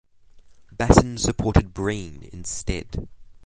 Batten 0.71 1.19
supported 1.19 1.75
Braine 1.75 2.27
instead. 2.33 3.07